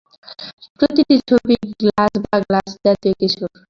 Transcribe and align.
প্রতিটি 0.79 1.15
ছবিই 1.29 1.65
গ্লাছ 1.79 2.13
বা 2.23 2.35
গাছজাতীয় 2.45 3.13
কিছুর। 3.21 3.51